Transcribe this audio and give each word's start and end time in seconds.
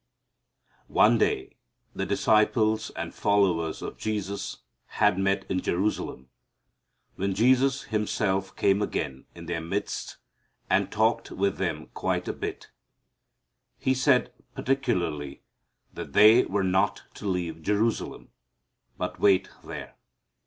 One 0.87 1.19
day 1.19 1.57
the 1.93 2.07
disciples 2.07 2.89
and 2.95 3.13
followers 3.13 3.83
of 3.83 3.99
Jesus 3.99 4.63
had 4.97 5.19
met 5.19 5.45
in 5.47 5.61
Jerusalem, 5.61 6.31
when 7.17 7.35
Jesus 7.35 7.83
Himself 7.83 8.55
came 8.55 8.81
again 8.81 9.27
in 9.35 9.45
their 9.45 9.61
midst 9.61 10.17
and 10.71 10.91
talked 10.91 11.29
with 11.29 11.57
them 11.59 11.85
quite 11.93 12.27
a 12.27 12.33
bit. 12.33 12.71
He 13.77 13.93
said 13.93 14.33
particularly 14.55 15.43
that 15.93 16.13
they 16.13 16.45
were 16.45 16.63
not 16.63 17.03
to 17.13 17.27
leave 17.27 17.61
Jerusalem, 17.61 18.29
but 18.97 19.19
wait 19.19 19.51
there. 19.63 19.97